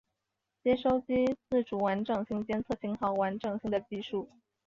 [0.63, 4.27] 接收机自主完整性监测信号完整性的技术。